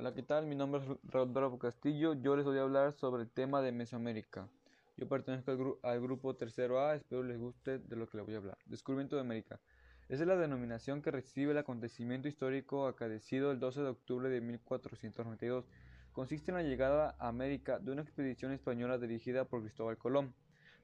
Hola, 0.00 0.14
¿qué 0.14 0.22
tal? 0.22 0.46
Mi 0.46 0.54
nombre 0.54 0.80
es 0.80 0.88
Rodolfo 1.12 1.58
Castillo. 1.58 2.14
Yo 2.14 2.34
les 2.34 2.46
voy 2.46 2.56
a 2.56 2.62
hablar 2.62 2.94
sobre 2.94 3.22
el 3.22 3.28
tema 3.28 3.60
de 3.60 3.70
Mesoamérica. 3.70 4.48
Yo 4.96 5.06
pertenezco 5.06 5.78
al, 5.82 6.00
grupo 6.00 6.34
tercero 6.36 6.80
A, 6.80 6.94
espero 6.94 7.22
les 7.22 7.36
guste 7.36 7.80
de 7.80 7.96
lo 7.96 8.08
que 8.08 8.16
les 8.16 8.24
voy 8.24 8.34
a 8.34 8.38
hablar. 8.38 8.56
Descubrimiento 8.64 9.16
de 9.16 9.20
América. 9.20 9.60
Esa 10.08 10.22
es 10.22 10.26
la 10.26 10.36
denominación 10.36 11.02
que 11.02 11.10
recibe 11.10 11.52
el 11.52 11.58
acontecimiento 11.58 12.28
histórico 12.28 12.86
acaecido 12.86 13.50
el 13.50 13.60
12 13.60 13.82
de 13.82 13.88
octubre 13.90 14.30
de 14.30 14.40
1492. 14.40 15.66
Consiste 16.14 16.50
en 16.50 16.56
la 16.56 16.62
llegada 16.62 17.14
a 17.18 17.28
América 17.28 17.78
de 17.78 17.92
una 17.92 18.00
expedición 18.00 18.52
española 18.52 18.96
dirigida 18.96 19.44
por 19.44 19.60
Cristóbal 19.60 19.98
Colón, 19.98 20.32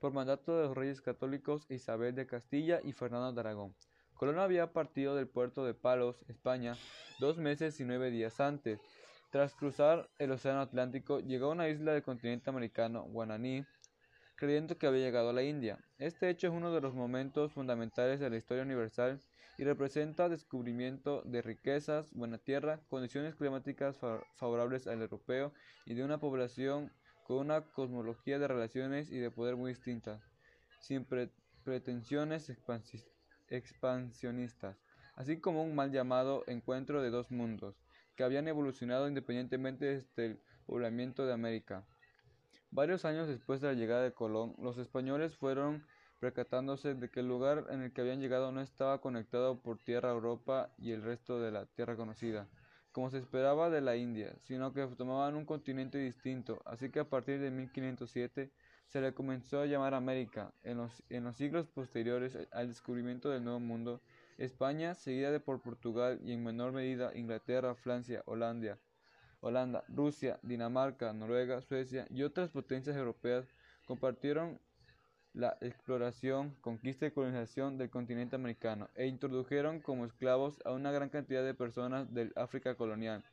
por 0.00 0.12
mandato 0.12 0.56
de 0.56 0.64
los 0.64 0.76
reyes 0.76 1.00
católicos 1.00 1.66
Isabel 1.68 2.16
de 2.16 2.26
Castilla 2.26 2.80
y 2.82 2.90
Fernando 2.90 3.32
de 3.32 3.38
Aragón. 3.38 3.76
Colón 4.24 4.38
había 4.38 4.72
partido 4.72 5.14
del 5.14 5.28
puerto 5.28 5.66
de 5.66 5.74
Palos, 5.74 6.24
España, 6.30 6.78
dos 7.18 7.36
meses 7.36 7.78
y 7.78 7.84
nueve 7.84 8.10
días 8.10 8.40
antes. 8.40 8.80
Tras 9.30 9.54
cruzar 9.54 10.08
el 10.18 10.32
Océano 10.32 10.62
Atlántico, 10.62 11.20
llegó 11.20 11.48
a 11.48 11.52
una 11.52 11.68
isla 11.68 11.92
del 11.92 12.02
continente 12.02 12.48
americano, 12.48 13.02
Guananí, 13.02 13.66
creyendo 14.34 14.78
que 14.78 14.86
había 14.86 15.04
llegado 15.04 15.28
a 15.28 15.34
la 15.34 15.42
India. 15.42 15.78
Este 15.98 16.30
hecho 16.30 16.46
es 16.46 16.54
uno 16.54 16.72
de 16.72 16.80
los 16.80 16.94
momentos 16.94 17.52
fundamentales 17.52 18.18
de 18.18 18.30
la 18.30 18.38
historia 18.38 18.62
universal 18.62 19.20
y 19.58 19.64
representa 19.64 20.30
descubrimiento 20.30 21.20
de 21.26 21.42
riquezas, 21.42 22.10
buena 22.14 22.38
tierra, 22.38 22.80
condiciones 22.88 23.34
climáticas 23.34 23.98
favorables 24.36 24.86
al 24.86 25.02
europeo 25.02 25.52
y 25.84 25.92
de 25.92 26.02
una 26.02 26.16
población 26.16 26.90
con 27.26 27.36
una 27.40 27.60
cosmología 27.60 28.38
de 28.38 28.48
relaciones 28.48 29.10
y 29.10 29.18
de 29.18 29.30
poder 29.30 29.56
muy 29.56 29.72
distinta, 29.72 30.22
sin 30.80 31.06
pretensiones 31.62 32.48
expansivas 32.48 33.13
expansionistas, 33.48 34.76
así 35.14 35.40
como 35.40 35.62
un 35.62 35.74
mal 35.74 35.92
llamado 35.92 36.44
encuentro 36.46 37.02
de 37.02 37.10
dos 37.10 37.30
mundos, 37.30 37.76
que 38.16 38.24
habían 38.24 38.48
evolucionado 38.48 39.08
independientemente 39.08 39.84
desde 39.86 40.26
el 40.26 40.40
poblamiento 40.66 41.26
de 41.26 41.32
América. 41.32 41.84
Varios 42.70 43.04
años 43.04 43.28
después 43.28 43.60
de 43.60 43.68
la 43.68 43.74
llegada 43.74 44.02
de 44.02 44.12
Colón, 44.12 44.54
los 44.58 44.78
españoles 44.78 45.36
fueron 45.36 45.84
percatándose 46.18 46.94
de 46.94 47.10
que 47.10 47.20
el 47.20 47.28
lugar 47.28 47.66
en 47.70 47.82
el 47.82 47.92
que 47.92 48.00
habían 48.00 48.20
llegado 48.20 48.50
no 48.50 48.60
estaba 48.60 49.00
conectado 49.00 49.60
por 49.60 49.78
tierra 49.78 50.10
a 50.10 50.14
Europa 50.14 50.70
y 50.78 50.92
el 50.92 51.02
resto 51.02 51.38
de 51.38 51.52
la 51.52 51.66
tierra 51.66 51.96
conocida, 51.96 52.48
como 52.94 53.10
se 53.10 53.18
esperaba 53.18 53.70
de 53.70 53.80
la 53.80 53.96
India, 53.96 54.32
sino 54.44 54.72
que 54.72 54.86
tomaban 54.86 55.34
un 55.34 55.44
continente 55.44 55.98
distinto, 55.98 56.62
así 56.64 56.90
que 56.90 57.00
a 57.00 57.10
partir 57.10 57.40
de 57.40 57.50
1507 57.50 58.52
se 58.86 59.00
le 59.00 59.12
comenzó 59.12 59.60
a 59.60 59.66
llamar 59.66 59.94
América. 59.94 60.52
En 60.62 60.76
los, 60.76 61.02
en 61.10 61.24
los 61.24 61.36
siglos 61.36 61.66
posteriores 61.66 62.38
al 62.52 62.68
descubrimiento 62.68 63.30
del 63.30 63.42
Nuevo 63.42 63.58
Mundo, 63.58 64.00
España, 64.38 64.94
seguida 64.94 65.32
de 65.32 65.40
por 65.40 65.60
Portugal 65.60 66.20
y 66.22 66.34
en 66.34 66.44
menor 66.44 66.70
medida 66.70 67.10
Inglaterra, 67.16 67.74
Francia, 67.74 68.22
Holanda, 68.26 68.78
Holanda, 69.40 69.82
Rusia, 69.88 70.38
Dinamarca, 70.44 71.12
Noruega, 71.12 71.62
Suecia 71.62 72.06
y 72.10 72.22
otras 72.22 72.50
potencias 72.50 72.96
europeas 72.96 73.44
compartieron 73.86 74.60
la 75.34 75.58
exploración, 75.60 76.54
conquista 76.60 77.06
y 77.06 77.10
colonización 77.10 77.76
del 77.76 77.90
continente 77.90 78.36
americano 78.36 78.88
e 78.94 79.08
introdujeron 79.08 79.80
como 79.80 80.06
esclavos 80.06 80.62
a 80.64 80.70
una 80.70 80.92
gran 80.92 81.08
cantidad 81.08 81.44
de 81.44 81.54
personas 81.54 82.14
del 82.14 82.32
África 82.36 82.76
colonial, 82.76 83.24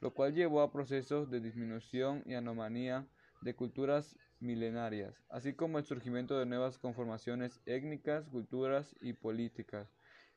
lo 0.00 0.14
cual 0.14 0.32
llevó 0.32 0.62
a 0.62 0.70
procesos 0.70 1.28
de 1.28 1.40
disminución 1.40 2.22
y 2.24 2.34
anomalía 2.34 3.04
de 3.42 3.54
culturas 3.54 4.16
milenarias, 4.38 5.14
así 5.28 5.52
como 5.52 5.78
el 5.78 5.84
surgimiento 5.84 6.38
de 6.38 6.46
nuevas 6.46 6.78
conformaciones 6.78 7.60
étnicas, 7.66 8.28
culturas 8.28 8.94
y 9.00 9.12
políticas. 9.12 9.88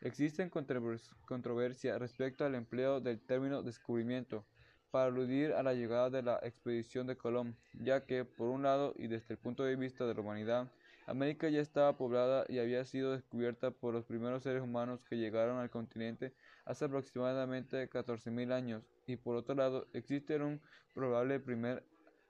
Existen 0.02 0.50
controversia 0.50 2.00
respecto 2.00 2.44
al 2.44 2.56
empleo 2.56 3.00
del 3.00 3.22
término 3.22 3.62
descubrimiento 3.62 4.46
para 4.90 5.06
aludir 5.06 5.54
a 5.54 5.64
la 5.64 5.74
llegada 5.74 6.10
de 6.10 6.24
la 6.24 6.40
expedición 6.44 7.08
de 7.08 7.18
Colón, 7.18 7.56
ya 7.74 8.06
que, 8.06 8.26
por 8.26 8.50
un 8.50 8.64
lado 8.64 8.94
y 8.98 9.08
desde 9.08 9.36
el 9.36 9.40
punto 9.40 9.64
de 9.64 9.76
vista 9.76 10.06
de 10.06 10.14
la 10.14 10.22
humanidad, 10.22 10.72
América 11.06 11.50
ya 11.50 11.60
estaba 11.60 11.98
poblada 11.98 12.46
y 12.48 12.60
había 12.60 12.86
sido 12.86 13.12
descubierta 13.12 13.72
por 13.72 13.94
los 13.94 14.06
primeros 14.06 14.44
seres 14.44 14.62
humanos 14.64 15.04
que 15.04 15.18
llegaron 15.18 15.58
al 15.58 15.70
continente 15.70 16.34
hace 16.66 16.86
aproximadamente 16.86 17.90
14.000 17.90 18.54
años, 18.54 18.84
y 19.06 19.18
por 19.18 19.36
otro 19.36 19.56
lado, 19.56 19.88
existe 19.94 20.38
un 20.38 20.62
probable 20.94 21.40
primer 21.40 21.84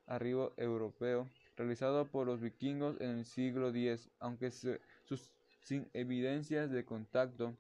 arribo 0.08 0.54
europeo 0.58 1.30
realizado 1.56 2.10
por 2.10 2.26
los 2.26 2.42
vikingos 2.42 3.00
en 3.00 3.20
el 3.20 3.26
siglo 3.26 3.70
X, 3.70 4.10
aunque 4.20 4.52
sin 4.52 5.90
evidencias 5.94 6.72
de 6.72 6.84
contacto. 6.84 7.56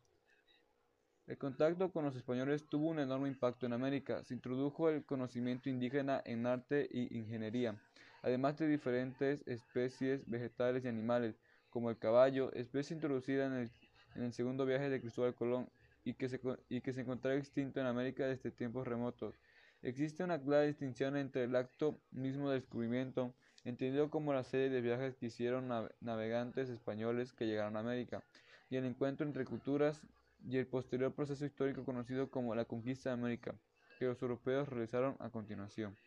El 1.28 1.38
contacto 1.38 1.92
con 1.92 2.04
los 2.04 2.16
españoles 2.16 2.68
tuvo 2.68 2.88
un 2.88 3.00
enorme 3.00 3.30
impacto 3.30 3.66
en 3.66 3.74
América. 3.74 4.24
Se 4.24 4.34
introdujo 4.34 4.90
el 4.90 5.06
conocimiento 5.06 5.70
indígena 5.70 6.22
en 6.26 6.46
arte 6.46 6.90
y 6.92 7.18
ingeniería, 7.18 7.80
además 8.24 8.58
de 8.58 8.68
diferentes 8.68 9.44
especies 9.46 10.28
vegetales 10.28 10.84
y 10.84 10.88
animales, 10.88 11.36
como 11.70 11.90
el 11.90 11.98
caballo, 11.98 12.52
especie 12.54 12.96
introducida 12.96 13.46
en 13.46 13.70
el, 14.16 14.34
segundo 14.34 14.66
viaje 14.66 14.90
de 14.90 15.02
Cristóbal 15.02 15.36
Colón 15.36 15.70
y 16.04 16.14
que, 16.14 16.30
se, 16.30 16.40
y 16.70 16.82
que 16.82 16.94
se 16.94 17.02
encontraba 17.02 17.38
extinto 17.38 17.80
en 17.80 17.86
América 17.86 18.26
desde 18.26 18.52
tiempos 18.52 18.88
remotos. 18.88 19.36
Existe 19.82 20.24
una 20.24 20.42
clara 20.42 20.64
distinción 20.64 21.18
entre 21.18 21.44
el 21.44 21.56
acto 21.56 22.00
mismo 22.12 22.50
de 22.50 22.60
descubrimiento, 22.60 23.34
entendido 23.66 24.10
como 24.10 24.34
la 24.34 24.44
serie 24.44 24.70
de 24.70 24.82
viajes 24.82 25.16
que 25.16 25.26
hicieron 25.26 25.68
navegantes 26.00 26.70
españoles 26.70 27.34
que 27.34 27.48
llegaron 27.48 27.76
a 27.76 27.82
América, 27.82 28.24
y 28.70 28.78
el 28.78 28.86
encuentro 28.86 29.26
entre 29.26 29.46
culturas 29.46 30.02
y 30.48 30.58
el 30.58 30.68
posterior 30.68 31.14
proceso 31.14 31.46
histórico 31.46 31.84
conocido 31.84 32.30
como 32.30 32.56
la 32.56 32.66
conquista 32.66 33.10
de 33.10 33.16
América, 33.16 33.56
que 34.00 34.06
los 34.06 34.22
europeos 34.22 34.70
realizaron 34.70 35.18
a 35.20 35.30
continuación. 35.30 35.98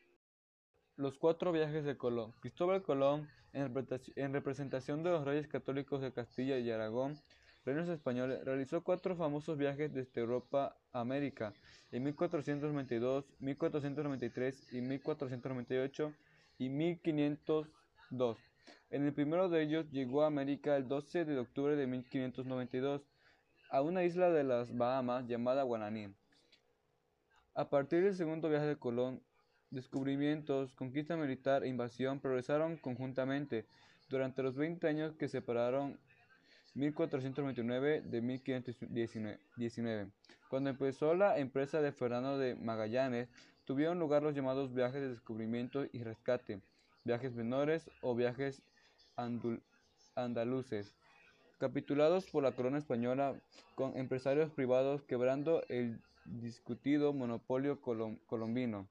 Los 0.96 1.18
cuatro 1.18 1.52
viajes 1.52 1.84
de 1.84 1.98
Colón. 1.98 2.32
Cristóbal 2.40 2.82
Colón, 2.82 3.28
en 3.52 4.32
representación 4.32 5.02
de 5.02 5.10
los 5.10 5.26
reyes 5.26 5.46
católicos 5.46 6.00
de 6.00 6.10
Castilla 6.10 6.58
y 6.58 6.70
Aragón, 6.70 7.20
reinos 7.66 7.86
españoles, 7.90 8.42
realizó 8.46 8.82
cuatro 8.82 9.14
famosos 9.14 9.58
viajes 9.58 9.92
desde 9.92 10.22
Europa 10.22 10.74
a 10.92 11.00
América 11.00 11.52
en 11.92 12.02
1492, 12.04 13.26
1493 13.40 14.72
y 14.72 14.80
1498 14.80 16.14
y 16.56 16.70
1502. 16.70 18.38
En 18.88 19.04
el 19.04 19.12
primero 19.12 19.50
de 19.50 19.64
ellos 19.64 19.90
llegó 19.90 20.22
a 20.22 20.28
América 20.28 20.78
el 20.78 20.88
12 20.88 21.26
de 21.26 21.38
octubre 21.38 21.76
de 21.76 21.86
1592 21.86 23.02
a 23.70 23.82
una 23.82 24.02
isla 24.02 24.30
de 24.30 24.44
las 24.44 24.74
Bahamas 24.74 25.26
llamada 25.26 25.62
Guananí. 25.62 26.14
A 27.52 27.68
partir 27.68 28.02
del 28.02 28.14
segundo 28.14 28.48
viaje 28.48 28.64
de 28.64 28.76
Colón, 28.76 29.22
descubrimientos, 29.76 30.74
conquista 30.74 31.16
militar 31.16 31.62
e 31.62 31.68
invasión 31.68 32.18
progresaron 32.18 32.78
conjuntamente 32.78 33.66
durante 34.08 34.42
los 34.42 34.56
20 34.56 34.88
años 34.88 35.14
que 35.14 35.28
separaron 35.28 35.98
1429 36.74 38.00
de 38.00 38.20
1519. 38.22 40.10
Cuando 40.48 40.70
empezó 40.70 41.14
la 41.14 41.38
empresa 41.38 41.80
de 41.80 41.92
Fernando 41.92 42.38
de 42.38 42.54
Magallanes, 42.54 43.28
tuvieron 43.66 43.98
lugar 43.98 44.22
los 44.22 44.34
llamados 44.34 44.74
viajes 44.74 45.00
de 45.00 45.10
descubrimiento 45.10 45.84
y 45.92 46.02
rescate, 46.02 46.60
viajes 47.04 47.34
menores 47.34 47.90
o 48.00 48.14
viajes 48.14 48.62
andaluces, 50.14 50.94
capitulados 51.58 52.26
por 52.30 52.42
la 52.42 52.52
corona 52.52 52.78
española 52.78 53.34
con 53.74 53.96
empresarios 53.96 54.50
privados 54.50 55.02
quebrando 55.02 55.62
el 55.68 56.00
discutido 56.24 57.12
monopolio 57.12 57.80
colombino. 57.80 58.88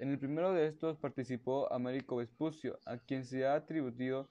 En 0.00 0.10
el 0.10 0.18
primero 0.18 0.54
de 0.54 0.66
estos 0.66 0.96
participó 0.96 1.70
Américo 1.70 2.16
Vespucio, 2.16 2.78
a 2.86 2.96
quien 2.96 3.26
se 3.26 3.46
ha 3.46 3.54
atribuido 3.54 4.30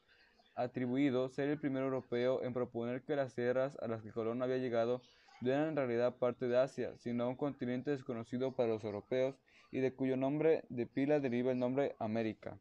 ser 1.30 1.50
el 1.50 1.60
primer 1.60 1.84
europeo 1.84 2.44
en 2.44 2.56
proponer 2.56 3.04
que 3.04 3.16
las 3.16 3.36
tierras 3.36 3.78
a 3.80 3.88
las 3.88 4.02
que 4.02 4.12
Colón 4.12 4.42
había 4.42 4.58
llegado 4.58 5.04
no 5.42 5.52
eran 5.52 5.68
en 5.68 5.76
realidad 5.76 6.18
parte 6.18 6.48
de 6.48 6.58
Asia, 6.58 6.98
sino 6.98 7.30
un 7.30 7.36
continente 7.36 7.92
desconocido 7.92 8.56
para 8.56 8.70
los 8.70 8.84
europeos 8.84 9.36
y 9.70 9.80
de 9.80 9.94
cuyo 9.94 10.18
nombre 10.18 10.64
de 10.70 10.88
pila 10.88 11.20
deriva 11.20 11.52
el 11.52 11.60
nombre 11.60 11.96
América. 12.00 12.58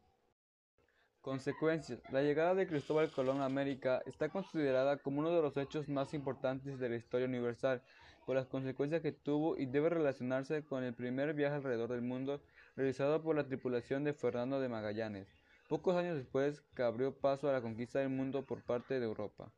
Consecuencias. 1.21 1.99
La 2.11 2.21
llegada 2.21 2.53
de 2.53 2.67
Cristóbal 2.67 3.11
Colón 3.11 3.41
a 3.41 3.45
América 3.45 4.03
está 4.05 4.29
considerada 4.29 4.97
como 4.97 5.21
uno 5.21 5.35
de 5.35 5.41
los 5.41 5.57
hechos 5.57 5.89
más 5.89 6.13
importantes 6.13 6.77
de 6.77 6.89
la 6.89 6.97
historia 6.97 7.27
universal, 7.27 7.81
por 8.27 8.35
las 8.35 8.45
consecuencias 8.45 9.01
que 9.01 9.11
tuvo 9.11 9.57
y 9.57 9.65
debe 9.65 9.89
relacionarse 9.89 10.63
con 10.63 10.83
el 10.83 10.93
primer 10.93 11.33
viaje 11.33 11.55
alrededor 11.55 11.89
del 11.89 12.03
mundo 12.03 12.39
realizado 12.75 13.21
por 13.21 13.35
la 13.35 13.45
tripulación 13.45 14.03
de 14.03 14.13
Fernando 14.13 14.59
de 14.59 14.69
Magallanes 14.69 15.39
pocos 15.69 15.95
años 15.95 16.17
después 16.17 16.63
que 16.75 16.81
abrió 16.81 17.15
paso 17.15 17.47
a 17.47 17.53
la 17.53 17.61
conquista 17.61 17.99
del 17.99 18.09
mundo 18.09 18.43
por 18.43 18.63
parte 18.63 18.99
de 18.99 19.05
Europa. 19.05 19.53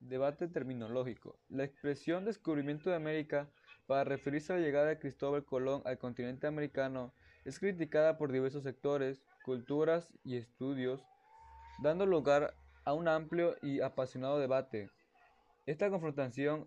Debate 0.00 0.48
terminológico. 0.48 1.38
La 1.50 1.62
expresión 1.62 2.24
descubrimiento 2.24 2.88
de 2.88 2.96
América 2.96 3.50
para 3.86 4.04
referirse 4.04 4.52
a 4.52 4.56
la 4.56 4.62
llegada 4.62 4.86
de 4.86 4.98
Cristóbal 4.98 5.44
Colón 5.44 5.82
al 5.84 5.98
continente 5.98 6.46
americano 6.46 7.12
es 7.44 7.58
criticada 7.58 8.16
por 8.16 8.32
diversos 8.32 8.62
sectores, 8.62 9.22
culturas 9.44 10.10
y 10.24 10.36
estudios, 10.36 11.04
dando 11.82 12.06
lugar 12.06 12.54
a 12.86 12.94
un 12.94 13.06
amplio 13.06 13.56
y 13.60 13.82
apasionado 13.82 14.38
debate. 14.38 14.88
Esta 15.66 15.90
confrontación 15.90 16.66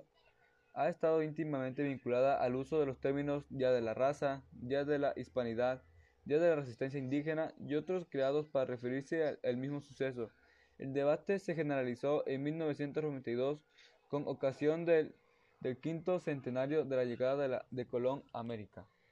ha 0.74 0.90
estado 0.90 1.24
íntimamente 1.24 1.84
vinculada 1.84 2.42
al 2.42 2.56
uso 2.56 2.80
de 2.80 2.86
los 2.86 3.00
términos 3.00 3.46
Día 3.50 3.72
de 3.72 3.82
la 3.82 3.94
Raza, 3.94 4.44
Día 4.52 4.86
de 4.86 5.00
la 5.00 5.14
Hispanidad, 5.16 5.84
Día 6.26 6.40
de 6.40 6.50
la 6.50 6.56
Resistencia 6.56 7.00
Indígena 7.00 7.54
y 7.60 7.76
otros 7.76 8.06
creados 8.10 8.48
para 8.48 8.66
referirse 8.66 9.40
al, 9.44 9.58
mismo 9.58 9.82
suceso. 9.82 10.30
El 10.78 10.94
debate 10.94 11.40
se 11.40 11.56
generalizó 11.56 12.28
en 12.28 12.44
1992 12.44 13.66
con 14.08 14.28
ocasión 14.28 14.86
del, 14.86 15.16
quinto 15.82 16.20
centenario 16.20 16.86
de 16.86 16.96
la 16.96 17.06
llegada 17.06 17.48
de, 17.48 17.60
de 17.70 17.88
Colón 17.88 18.24
a 18.34 18.40
América. 18.40 18.88